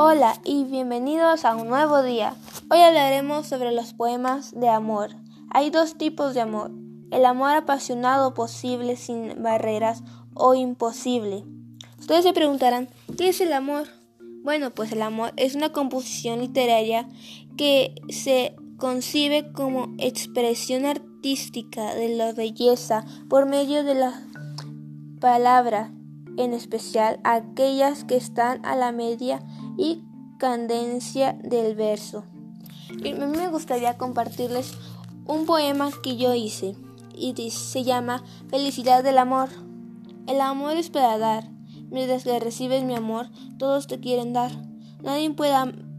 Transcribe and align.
Hola 0.00 0.40
y 0.44 0.64
bienvenidos 0.64 1.44
a 1.44 1.54
un 1.54 1.68
nuevo 1.68 2.02
día. 2.02 2.34
Hoy 2.70 2.78
hablaremos 2.78 3.46
sobre 3.46 3.72
los 3.72 3.92
poemas 3.92 4.58
de 4.58 4.70
amor. 4.70 5.10
Hay 5.50 5.68
dos 5.68 5.98
tipos 5.98 6.32
de 6.32 6.40
amor. 6.40 6.70
El 7.10 7.26
amor 7.26 7.50
apasionado 7.50 8.32
posible 8.32 8.96
sin 8.96 9.42
barreras 9.42 10.02
o 10.32 10.54
imposible. 10.54 11.44
Ustedes 11.98 12.24
se 12.24 12.32
preguntarán, 12.32 12.88
¿qué 13.18 13.28
es 13.28 13.42
el 13.42 13.52
amor? 13.52 13.88
Bueno, 14.42 14.70
pues 14.70 14.92
el 14.92 15.02
amor 15.02 15.34
es 15.36 15.54
una 15.54 15.70
composición 15.70 16.40
literaria 16.40 17.06
que 17.58 17.94
se 18.08 18.56
concibe 18.78 19.52
como 19.52 19.94
expresión 19.98 20.86
artística 20.86 21.94
de 21.94 22.08
la 22.10 22.32
belleza 22.32 23.04
por 23.28 23.44
medio 23.44 23.84
de 23.84 23.94
la 23.94 24.27
palabra, 25.20 25.92
en 26.36 26.52
especial 26.52 27.20
aquellas 27.24 28.04
que 28.04 28.16
están 28.16 28.64
a 28.64 28.76
la 28.76 28.92
media 28.92 29.40
y 29.76 30.02
cadencia 30.38 31.32
del 31.42 31.74
verso. 31.74 32.24
Y 33.04 33.12
me 33.12 33.48
gustaría 33.48 33.98
compartirles 33.98 34.72
un 35.26 35.46
poema 35.46 35.90
que 36.02 36.16
yo 36.16 36.34
hice 36.34 36.76
y 37.14 37.34
se 37.50 37.84
llama 37.84 38.22
Felicidad 38.48 39.04
del 39.04 39.18
amor. 39.18 39.48
El 40.26 40.40
amor 40.40 40.76
es 40.76 40.90
para 40.90 41.18
dar. 41.18 41.50
Mientras 41.90 42.24
que 42.24 42.38
recibes 42.38 42.84
mi 42.84 42.94
amor, 42.94 43.28
todos 43.58 43.86
te 43.86 43.98
quieren 43.98 44.32
dar. 44.32 44.52
Nadie 45.02 45.30
puede 45.30 45.54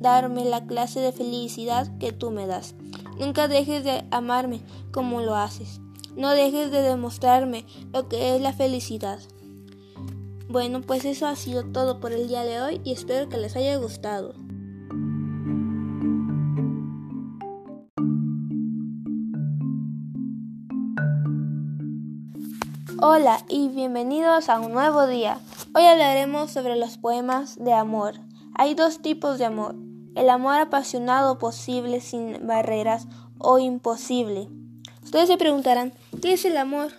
darme 0.00 0.44
la 0.44 0.64
clase 0.66 1.00
de 1.00 1.12
felicidad 1.12 1.96
que 1.98 2.12
tú 2.12 2.30
me 2.30 2.46
das. 2.46 2.74
Nunca 3.18 3.48
dejes 3.48 3.84
de 3.84 4.04
amarme 4.10 4.60
como 4.92 5.20
lo 5.20 5.36
haces. 5.36 5.80
No 6.14 6.30
dejes 6.30 6.70
de 6.70 6.82
demostrarme 6.82 7.64
lo 7.92 8.08
que 8.08 8.36
es 8.36 8.42
la 8.42 8.52
felicidad. 8.52 9.18
Bueno, 10.48 10.82
pues 10.82 11.06
eso 11.06 11.26
ha 11.26 11.36
sido 11.36 11.64
todo 11.64 12.00
por 12.00 12.12
el 12.12 12.28
día 12.28 12.44
de 12.44 12.60
hoy 12.60 12.80
y 12.84 12.92
espero 12.92 13.30
que 13.30 13.38
les 13.38 13.56
haya 13.56 13.76
gustado. 13.76 14.34
Hola 23.00 23.44
y 23.48 23.68
bienvenidos 23.68 24.50
a 24.50 24.60
un 24.60 24.72
nuevo 24.72 25.06
día. 25.06 25.40
Hoy 25.74 25.84
hablaremos 25.84 26.50
sobre 26.50 26.76
los 26.76 26.98
poemas 26.98 27.56
de 27.58 27.72
amor. 27.72 28.14
Hay 28.54 28.74
dos 28.74 29.00
tipos 29.00 29.38
de 29.38 29.46
amor. 29.46 29.74
El 30.14 30.28
amor 30.28 30.56
apasionado 30.56 31.38
posible 31.38 32.02
sin 32.02 32.46
barreras 32.46 33.08
o 33.38 33.58
imposible. 33.58 34.50
Ustedes 35.02 35.28
se 35.28 35.36
preguntarán, 35.36 35.92
¿qué 36.20 36.32
es 36.32 36.44
el 36.44 36.56
amor? 36.56 36.92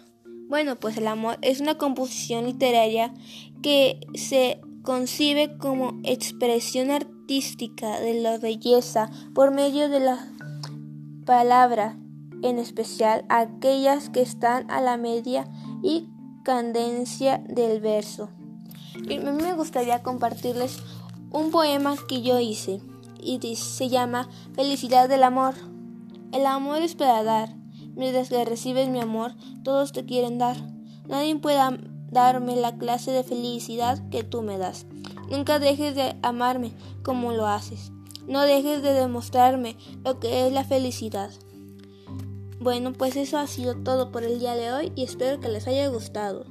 Bueno, 0.49 0.75
pues 0.75 0.97
el 0.97 1.07
amor 1.07 1.37
es 1.41 1.61
una 1.61 1.77
composición 1.77 2.45
literaria 2.45 3.13
que 3.61 3.99
se 4.13 4.61
concibe 4.83 5.57
como 5.57 5.99
expresión 6.03 6.91
artística 6.91 7.99
de 7.99 8.15
la 8.15 8.37
belleza 8.37 9.09
por 9.33 9.51
medio 9.51 9.89
de 9.89 10.01
la 10.01 10.27
palabra, 11.25 11.97
en 12.41 12.59
especial 12.59 13.25
aquellas 13.29 14.09
que 14.09 14.21
están 14.21 14.69
a 14.69 14.81
la 14.81 14.97
media 14.97 15.47
y 15.81 16.09
cadencia 16.43 17.41
del 17.47 17.79
verso. 17.79 18.29
Y 19.07 19.17
a 19.17 19.21
mí 19.21 19.41
me 19.41 19.53
gustaría 19.53 20.03
compartirles 20.03 20.77
un 21.31 21.49
poema 21.49 21.95
que 22.07 22.21
yo 22.21 22.39
hice 22.39 22.81
y 23.19 23.39
se 23.55 23.89
llama 23.89 24.29
Felicidad 24.53 25.07
del 25.07 25.23
amor. 25.23 25.55
El 26.33 26.45
amor 26.45 26.81
es 26.81 26.95
para 26.95 27.23
dar 27.23 27.62
Mientras 27.95 28.29
que 28.29 28.45
recibes 28.45 28.89
mi 28.89 28.99
amor, 28.99 29.33
todos 29.63 29.91
te 29.91 30.05
quieren 30.05 30.37
dar. 30.37 30.57
Nadie 31.07 31.35
puede 31.35 31.59
darme 32.11 32.55
la 32.55 32.77
clase 32.77 33.11
de 33.11 33.23
felicidad 33.23 34.09
que 34.09 34.23
tú 34.23 34.41
me 34.41 34.57
das. 34.57 34.85
Nunca 35.29 35.59
dejes 35.59 35.95
de 35.95 36.15
amarme 36.21 36.71
como 37.03 37.33
lo 37.33 37.47
haces. 37.47 37.91
No 38.27 38.41
dejes 38.41 38.81
de 38.81 38.93
demostrarme 38.93 39.75
lo 40.03 40.19
que 40.19 40.47
es 40.47 40.53
la 40.53 40.63
felicidad. 40.63 41.29
Bueno, 42.59 42.93
pues 42.93 43.17
eso 43.17 43.37
ha 43.37 43.47
sido 43.47 43.75
todo 43.75 44.11
por 44.11 44.23
el 44.23 44.39
día 44.39 44.55
de 44.55 44.71
hoy 44.71 44.93
y 44.95 45.03
espero 45.03 45.41
que 45.41 45.49
les 45.49 45.67
haya 45.67 45.87
gustado. 45.87 46.45